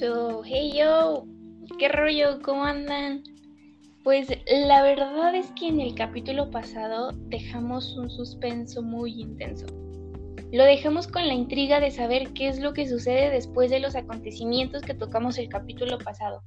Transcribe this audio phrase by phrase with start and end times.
[0.00, 1.26] So, hey yo,
[1.78, 2.40] ¿qué rollo?
[2.40, 3.22] ¿Cómo andan?
[4.02, 9.66] Pues la verdad es que en el capítulo pasado dejamos un suspenso muy intenso.
[10.52, 13.94] Lo dejamos con la intriga de saber qué es lo que sucede después de los
[13.94, 16.42] acontecimientos que tocamos el capítulo pasado.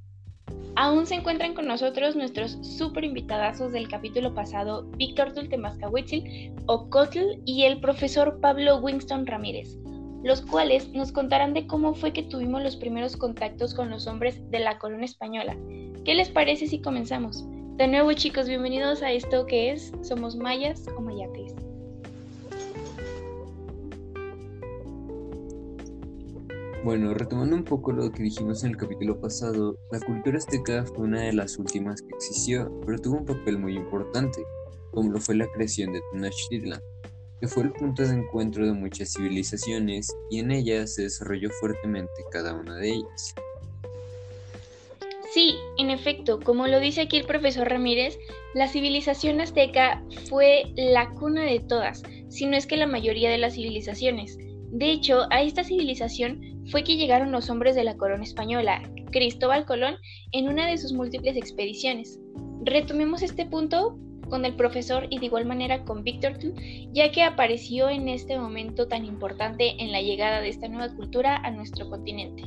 [0.74, 7.40] Aún se encuentran con nosotros nuestros super invitadazos del capítulo pasado, Víctor Tultemascahuitzil o Cotl
[7.44, 9.78] y el profesor Pablo Winston Ramírez
[10.24, 14.40] los cuales nos contarán de cómo fue que tuvimos los primeros contactos con los hombres
[14.50, 15.54] de la corona española.
[16.02, 17.44] ¿Qué les parece si comenzamos?
[17.76, 21.54] De nuevo chicos, bienvenidos a esto que es Somos Mayas o Mayates.
[26.82, 31.04] Bueno, retomando un poco lo que dijimos en el capítulo pasado, la cultura azteca fue
[31.04, 34.42] una de las últimas que existió, pero tuvo un papel muy importante,
[34.90, 36.80] como lo fue la creación de Tenochtitlan,
[37.40, 42.12] que fue el punto de encuentro de muchas civilizaciones y en ella se desarrolló fuertemente
[42.30, 43.34] cada una de ellas.
[45.32, 48.18] Sí, en efecto, como lo dice aquí el profesor Ramírez,
[48.54, 53.38] la civilización azteca fue la cuna de todas, si no es que la mayoría de
[53.38, 54.38] las civilizaciones.
[54.70, 59.66] De hecho, a esta civilización fue que llegaron los hombres de la corona española, Cristóbal
[59.66, 59.96] Colón,
[60.30, 62.20] en una de sus múltiples expediciones.
[62.64, 66.38] Retomemos este punto con el profesor y de igual manera con Víctor,
[66.92, 71.36] ya que apareció en este momento tan importante en la llegada de esta nueva cultura
[71.36, 72.44] a nuestro continente.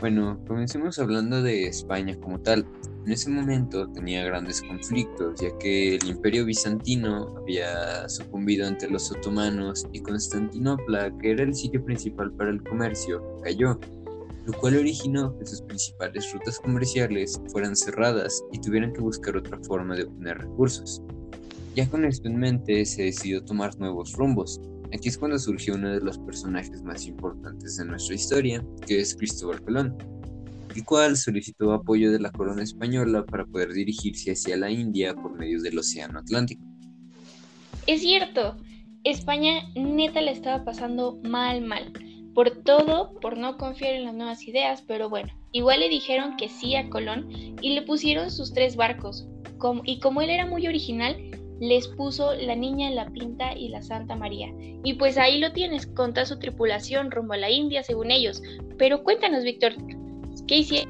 [0.00, 2.64] Bueno, comencemos hablando de España como tal.
[3.04, 9.10] En ese momento tenía grandes conflictos, ya que el imperio bizantino había sucumbido ante los
[9.10, 13.78] otomanos y Constantinopla, que era el sitio principal para el comercio, cayó
[14.46, 19.58] lo cual originó que sus principales rutas comerciales fueran cerradas y tuvieran que buscar otra
[19.62, 21.02] forma de obtener recursos.
[21.76, 24.60] Ya con esto en mente se decidió tomar nuevos rumbos.
[24.92, 29.14] Aquí es cuando surgió uno de los personajes más importantes de nuestra historia, que es
[29.14, 29.96] Cristóbal Colón,
[30.74, 35.32] el cual solicitó apoyo de la corona española para poder dirigirse hacia la India por
[35.38, 36.64] medio del Océano Atlántico.
[37.86, 38.56] Es cierto,
[39.04, 41.92] España neta le estaba pasando mal, mal
[42.40, 46.48] por todo, por no confiar en las nuevas ideas, pero bueno, igual le dijeron que
[46.48, 47.28] sí a Colón
[47.60, 49.28] y le pusieron sus tres barcos.
[49.84, 51.18] y como él era muy original,
[51.60, 54.48] les puso la Niña la Pinta y la Santa María.
[54.82, 58.42] Y pues ahí lo tienes, con toda su tripulación rumbo a la India, según ellos.
[58.78, 59.74] Pero cuéntanos, Víctor,
[60.48, 60.88] ¿qué hicieron?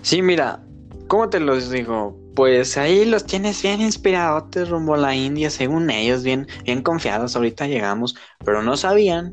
[0.00, 0.64] Sí, mira,
[1.08, 2.21] ¿cómo te los digo?
[2.34, 7.36] Pues ahí los tienes bien inspirados rumbo a la India, según ellos, bien, bien confiados.
[7.36, 9.32] Ahorita llegamos, pero no sabían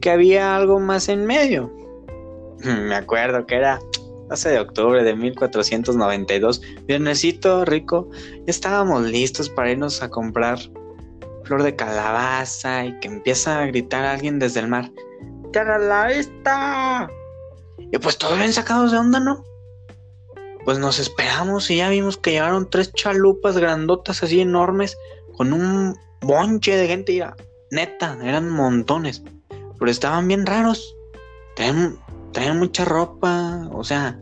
[0.00, 1.70] que había algo más en medio.
[2.64, 3.78] Me acuerdo que era
[4.28, 8.08] 12 de octubre de 1492, viernesito rico.
[8.46, 10.58] estábamos listos para irnos a comprar
[11.44, 14.90] flor de calabaza y que empieza a gritar alguien desde el mar:
[15.52, 17.08] ¡Tierra la vista!
[17.78, 19.44] Y pues todos bien sacados de onda, ¿no?
[20.64, 24.96] Pues nos esperamos y ya vimos que llegaron tres chalupas grandotas así enormes
[25.36, 27.14] con un bonche de gente.
[27.14, 27.36] Ya,
[27.70, 29.22] neta, eran montones,
[29.78, 30.96] pero estaban bien raros.
[31.56, 31.98] Traían,
[32.58, 34.18] mucha ropa, o sea,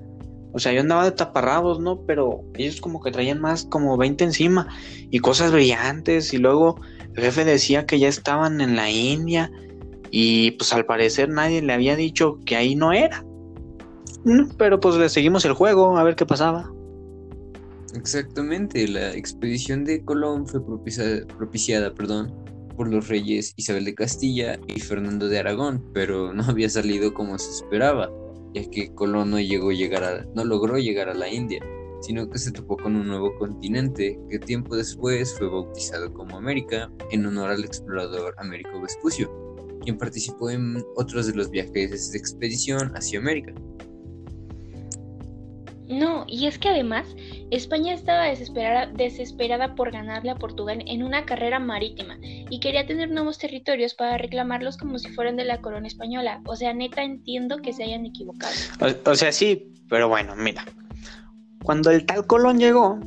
[0.53, 2.05] o sea, yo andaba de taparrabos, ¿no?
[2.07, 4.69] Pero ellos como que traían más, como 20 encima
[5.11, 6.35] y cosas brillantes.
[6.35, 6.79] Y luego
[7.15, 9.51] el jefe decía que ya estaban en la India
[10.11, 13.25] y pues al parecer nadie le había dicho que ahí no era.
[14.57, 16.71] Pero pues le seguimos el juego, a ver qué pasaba.
[17.95, 22.33] Exactamente, la expedición de Colón fue propiciada, propiciada perdón,
[22.77, 27.39] por los reyes Isabel de Castilla y Fernando de Aragón, pero no había salido como
[27.39, 28.11] se esperaba,
[28.55, 31.63] ya que Colón no, llegó llegar a, no logró llegar a la India,
[32.01, 36.91] sino que se topó con un nuevo continente que tiempo después fue bautizado como América
[37.11, 39.31] en honor al explorador Américo Vespucio,
[39.83, 43.53] quien participó en otros de los viajes de expedición hacia América.
[45.89, 47.07] No, y es que además
[47.51, 53.39] España estaba desesperada, por ganarle a Portugal en una carrera marítima y quería tener nuevos
[53.39, 56.41] territorios para reclamarlos como si fueran de la corona española.
[56.47, 58.55] O sea, neta entiendo que se hayan equivocado.
[59.07, 60.65] O, sea, sí, pero bueno, mira.
[61.65, 62.99] Cuando el tal Colón llegó,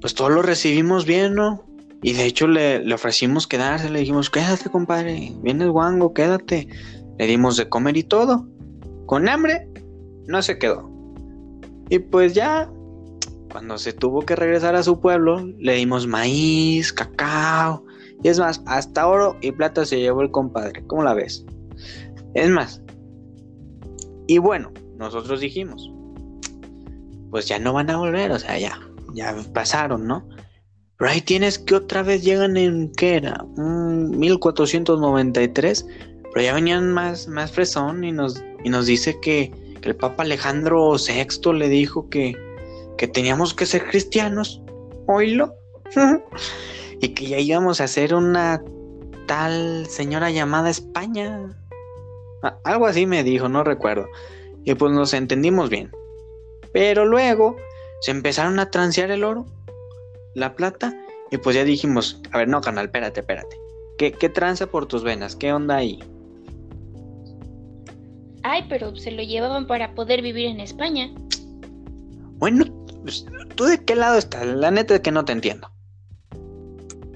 [0.00, 1.64] pues todos lo recibimos bien, ¿no?
[2.02, 6.68] Y de hecho le, le ofrecimos quedarse, le dijimos, quédate, compadre, vienes guango, quédate.
[7.18, 8.48] Le dimos de comer y todo.
[9.06, 9.68] Con hambre,
[10.26, 10.97] no se quedó.
[11.90, 12.70] Y pues ya,
[13.50, 17.84] cuando se tuvo que regresar a su pueblo, le dimos maíz, cacao.
[18.22, 20.84] Y es más, hasta oro y plata se llevó el compadre.
[20.86, 21.44] ¿Cómo la ves?
[22.34, 22.82] Es más.
[24.26, 25.90] Y bueno, nosotros dijimos,
[27.30, 28.78] pues ya no van a volver, o sea, ya,
[29.14, 30.28] ya pasaron, ¿no?
[30.98, 33.44] Pero ahí tienes que otra vez llegan en, ¿qué era?
[33.56, 35.86] 1493.
[36.34, 40.22] Pero ya venían más, más fresón y nos, y nos dice que, que el Papa
[40.22, 42.36] Alejandro VI le dijo que,
[42.96, 44.62] que teníamos que ser cristianos.
[45.06, 45.54] Oílo.
[47.00, 48.62] y que ya íbamos a hacer una
[49.26, 51.56] tal señora llamada España.
[52.64, 54.06] Algo así me dijo, no recuerdo.
[54.64, 55.90] Y pues nos entendimos bien.
[56.72, 57.56] Pero luego
[58.00, 59.46] se empezaron a transear el oro,
[60.34, 60.94] la plata,
[61.30, 63.56] y pues ya dijimos, a ver, no, canal, espérate, espérate.
[63.96, 65.36] ¿Qué, qué tranza por tus venas?
[65.36, 65.98] ¿Qué onda ahí?
[68.50, 71.12] Ay, pero se lo llevaban para poder vivir en España.
[72.38, 72.64] Bueno,
[73.02, 74.46] pues, ¿tú de qué lado estás?
[74.46, 75.70] La neta es que no te entiendo.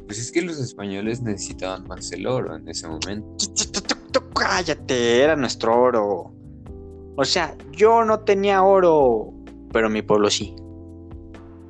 [0.05, 3.47] Pues es que los españoles necesitaban más el oro en ese momento.
[4.35, 6.35] Cállate, era nuestro oro.
[7.17, 9.33] O sea, yo no tenía oro,
[9.73, 10.55] pero mi pueblo sí.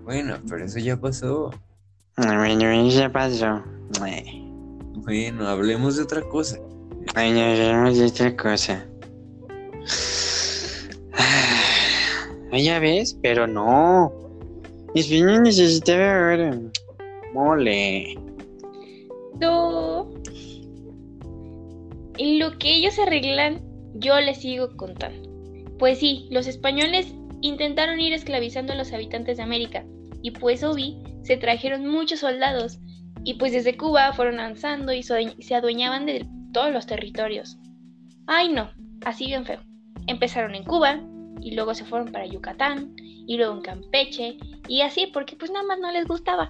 [0.03, 1.51] Bueno, pero eso ya pasó.
[2.17, 3.63] Bueno, ya pasó.
[4.01, 4.45] Ay,
[5.05, 6.59] Bueno, hablemos de otra cosa.
[7.15, 8.89] Ay, no, no, no, otra cosa.
[12.53, 14.13] Ay, ya ves, pero no.
[14.95, 16.71] España necesitaba oro.
[17.33, 18.15] Mole.
[19.41, 20.11] No.
[22.19, 23.63] En lo que ellos arreglan,
[23.95, 25.31] yo les sigo contando.
[25.79, 29.85] Pues sí, los españoles intentaron ir esclavizando a los habitantes de América,
[30.23, 32.79] y pues obvi, se trajeron muchos soldados,
[33.25, 37.59] y pues desde Cuba fueron avanzando y se adueñaban de todos los territorios.
[38.27, 38.71] Ay no,
[39.05, 39.61] así bien feo.
[40.07, 41.01] Empezaron en Cuba,
[41.41, 44.37] y luego se fueron para Yucatán, y luego en Campeche,
[44.69, 46.49] y así porque pues nada más no les gustaba.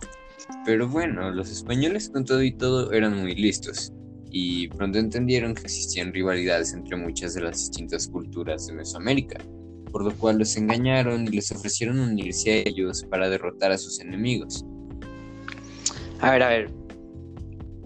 [0.65, 3.93] Pero bueno, los españoles con todo y todo eran muy listos.
[4.31, 9.39] Y pronto entendieron que existían rivalidades entre muchas de las distintas culturas de Mesoamérica,
[9.91, 14.01] por lo cual los engañaron y les ofrecieron unirse a ellos para derrotar a sus
[14.01, 14.65] enemigos.
[16.21, 16.71] A ver, a ver.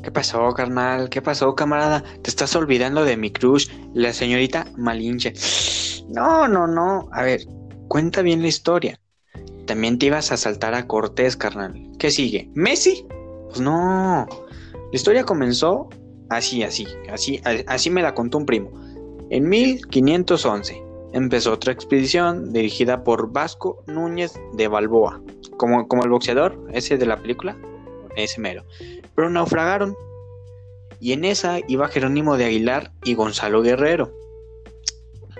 [0.04, 1.08] ¿Qué pasó, carnal?
[1.08, 2.04] ¿Qué pasó, camarada?
[2.22, 5.32] Te estás olvidando de mi crush, la señorita Malinche.
[6.10, 7.08] No, no, no.
[7.12, 7.46] A ver,
[7.88, 9.00] cuenta bien la historia.
[9.64, 11.90] También te ibas a saltar a Cortés, carnal.
[11.98, 12.50] ¿Qué sigue?
[12.54, 13.06] ¿Messi?
[13.48, 14.26] Pues no.
[14.72, 15.88] La historia comenzó
[16.28, 18.70] así, así, así, así me la contó un primo.
[19.30, 20.82] En 1511
[21.14, 25.22] empezó otra expedición dirigida por Vasco Núñez de Balboa,
[25.56, 27.56] como, como el boxeador, ese de la película,
[28.14, 28.62] ese mero.
[29.14, 29.96] Pero naufragaron.
[31.00, 34.12] Y en esa iba Jerónimo de Aguilar y Gonzalo Guerrero,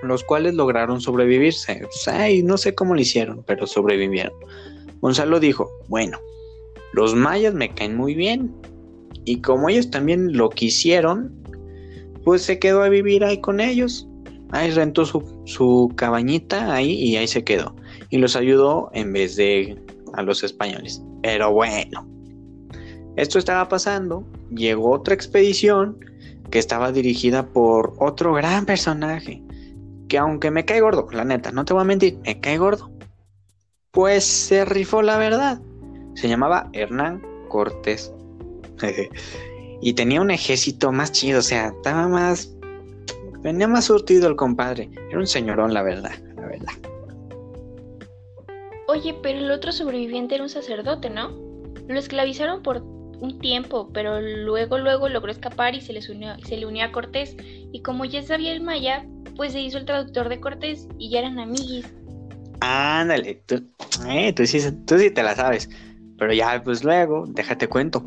[0.03, 1.55] los cuales lograron sobrevivir.
[2.07, 4.33] Ay, no sé cómo lo hicieron, pero sobrevivieron.
[5.01, 6.19] Gonzalo dijo, bueno,
[6.93, 8.55] los mayas me caen muy bien.
[9.25, 11.35] Y como ellos también lo quisieron,
[12.25, 14.09] pues se quedó a vivir ahí con ellos.
[14.51, 17.75] Ahí rentó su, su cabañita ahí y ahí se quedó.
[18.11, 19.77] Y los ayudó en vez de
[20.15, 21.03] a los españoles.
[21.23, 22.09] Pero bueno,
[23.17, 24.25] esto estaba pasando.
[24.51, 25.99] Llegó otra expedición
[26.51, 29.43] que estaba dirigida por otro gran personaje.
[30.09, 32.91] Que aunque me cae gordo, la neta, no te voy a mentir, me cae gordo.
[33.91, 35.61] Pues se rifó la verdad.
[36.15, 38.13] Se llamaba Hernán Cortés.
[39.81, 42.53] y tenía un ejército más chido, o sea, estaba más.
[43.41, 44.91] Venía más surtido el compadre.
[45.09, 46.73] Era un señorón, la verdad, la verdad.
[48.89, 51.31] Oye, pero el otro sobreviviente era un sacerdote, ¿no?
[51.89, 56.57] Lo esclavizaron por un tiempo, pero luego luego logró escapar y se, les unió, se
[56.57, 57.37] le unió a Cortés.
[57.73, 59.07] Y como ya sabía el maya,
[59.37, 61.87] pues se hizo el traductor de Cortés y ya eran amiguis.
[62.61, 63.63] Ándale, tú,
[64.09, 65.69] eh, tú, sí, tú sí te la sabes.
[66.19, 68.05] Pero ya, pues luego, déjate cuento.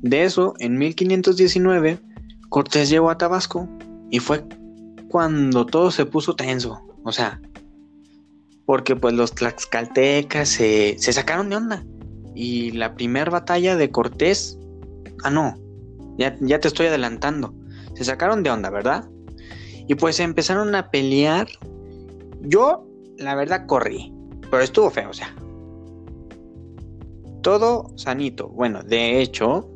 [0.00, 1.98] De eso, en 1519,
[2.48, 3.68] Cortés llegó a Tabasco
[4.10, 4.44] y fue
[5.08, 6.80] cuando todo se puso tenso.
[7.04, 7.40] O sea,
[8.64, 11.84] porque pues los tlaxcaltecas se, se sacaron de onda.
[12.38, 14.56] Y la primera batalla de Cortés...
[15.24, 15.56] Ah, no,
[16.18, 17.52] ya, ya te estoy adelantando.
[17.94, 19.10] Se sacaron de onda, ¿verdad?
[19.88, 21.48] Y pues empezaron a pelear.
[22.42, 24.14] Yo, la verdad, corrí.
[24.52, 25.34] Pero estuvo feo, o sea.
[27.42, 28.46] Todo sanito.
[28.50, 29.68] Bueno, de hecho,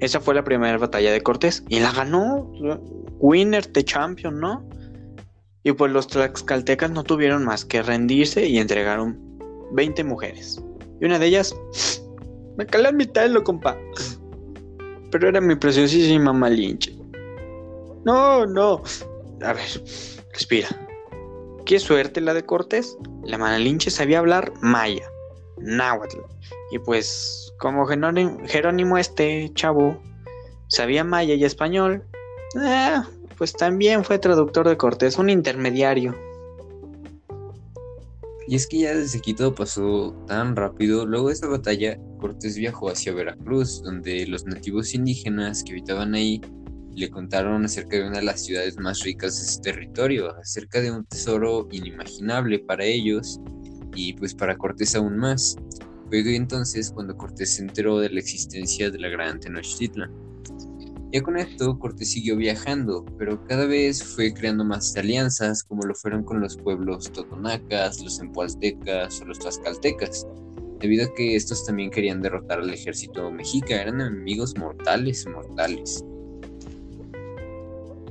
[0.00, 1.64] esa fue la primera batalla de Cortés.
[1.70, 2.52] Y la ganó.
[3.18, 4.68] Winner the champion, ¿no?
[5.62, 9.18] Y pues los tlaxcaltecas no tuvieron más que rendirse y entregaron
[9.72, 10.62] 20 mujeres.
[11.00, 11.54] Y una de ellas
[12.56, 13.76] me calé a mitad lo compa.
[15.10, 16.96] Pero era mi preciosísima Malinche.
[18.04, 18.82] No, no.
[19.42, 19.82] A ver,
[20.32, 20.68] respira.
[21.64, 22.96] Qué suerte la de Cortés.
[23.24, 25.08] La Malinche sabía hablar maya,
[25.58, 26.18] náhuatl.
[26.70, 30.00] Y pues, como Jerónimo, este chavo
[30.68, 32.04] sabía maya y español,
[32.56, 36.14] ah, pues también fue traductor de Cortés, un intermediario.
[38.48, 41.04] Y es que ya desde aquí todo pasó tan rápido.
[41.04, 46.40] Luego de esta batalla, Cortés viajó hacia Veracruz, donde los nativos indígenas que habitaban ahí
[46.94, 50.90] le contaron acerca de una de las ciudades más ricas de ese territorio, acerca de
[50.90, 53.38] un tesoro inimaginable para ellos
[53.94, 55.56] y pues para Cortés aún más.
[56.08, 60.10] Fue entonces cuando Cortés se enteró de la existencia de la gran Tenochtitlan.
[61.10, 65.94] Ya con esto, Cortés siguió viajando, pero cada vez fue creando más alianzas, como lo
[65.94, 70.26] fueron con los pueblos totonacas, los empualtecas o los tlaxcaltecas,
[70.80, 76.04] debido a que estos también querían derrotar al ejército mexica, eran enemigos mortales, mortales.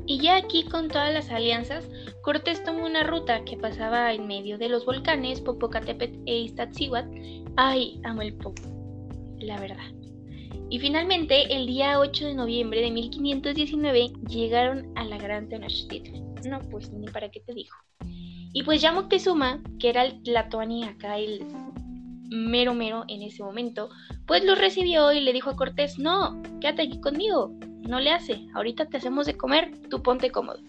[0.08, 1.86] Y ya aquí con todas las alianzas,
[2.24, 7.10] Cortés tomó una ruta que pasaba en medio de los volcanes Popocatépetl e Iztaccíhuatl.
[7.58, 8.63] Ay, amo el Popo,
[9.38, 9.92] la verdad.
[10.69, 16.36] Y finalmente, el día 8 de noviembre de 1519 llegaron a la Gran Tenochtitlan.
[16.47, 17.75] No, pues ni para qué te digo.
[18.53, 21.45] Y pues ya Moctezuma, que era el Tlatoani acá, el
[22.29, 23.89] mero mero en ese momento,
[24.25, 27.53] pues lo recibió y le dijo a Cortés, no, quédate aquí conmigo,
[27.88, 30.59] no le hace, ahorita te hacemos de comer, tú ponte cómodo.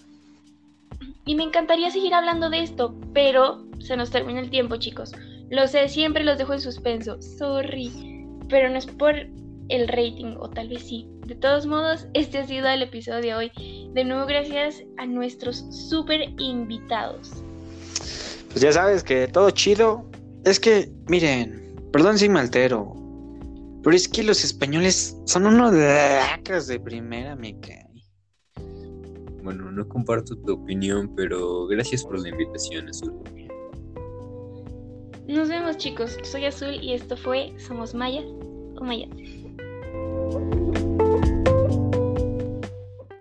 [1.25, 5.13] Y me encantaría seguir hablando de esto, pero se nos termina el tiempo, chicos.
[5.51, 9.15] Lo sé, siempre los dejo en suspenso, sorry, pero no es por
[9.69, 11.09] el rating, o tal vez sí.
[11.27, 13.91] De todos modos, este ha sido el episodio de hoy.
[13.93, 17.43] De nuevo, gracias a nuestros super invitados.
[18.51, 20.05] Pues ya sabes que todo chido.
[20.45, 22.95] Es que, miren, perdón si me altero,
[23.83, 27.87] pero es que los españoles son unos lacras de primera, me cae.
[29.43, 33.15] Bueno, no comparto tu opinión, pero gracias por la invitación, Azul.
[35.27, 39.09] Nos vemos chicos, soy Azul y esto fue Somos Maya o Maya.
[39.93, 40.78] Thank you.